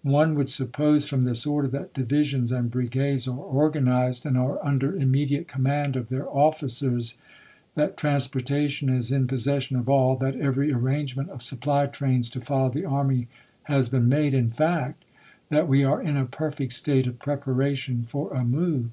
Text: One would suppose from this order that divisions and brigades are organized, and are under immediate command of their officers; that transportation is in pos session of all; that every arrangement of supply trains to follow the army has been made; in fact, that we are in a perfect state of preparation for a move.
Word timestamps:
One 0.00 0.36
would 0.36 0.48
suppose 0.48 1.06
from 1.06 1.24
this 1.24 1.44
order 1.44 1.68
that 1.68 1.92
divisions 1.92 2.50
and 2.50 2.70
brigades 2.70 3.28
are 3.28 3.36
organized, 3.38 4.24
and 4.24 4.34
are 4.38 4.58
under 4.64 4.96
immediate 4.96 5.48
command 5.48 5.96
of 5.96 6.08
their 6.08 6.26
officers; 6.30 7.18
that 7.74 7.94
transportation 7.98 8.88
is 8.88 9.12
in 9.12 9.26
pos 9.26 9.42
session 9.44 9.76
of 9.76 9.86
all; 9.86 10.16
that 10.16 10.34
every 10.36 10.72
arrangement 10.72 11.28
of 11.28 11.42
supply 11.42 11.84
trains 11.84 12.30
to 12.30 12.40
follow 12.40 12.70
the 12.70 12.86
army 12.86 13.28
has 13.64 13.90
been 13.90 14.08
made; 14.08 14.32
in 14.32 14.48
fact, 14.48 15.04
that 15.50 15.68
we 15.68 15.84
are 15.84 16.00
in 16.00 16.16
a 16.16 16.24
perfect 16.24 16.72
state 16.72 17.06
of 17.06 17.18
preparation 17.18 18.04
for 18.08 18.32
a 18.32 18.46
move. 18.46 18.92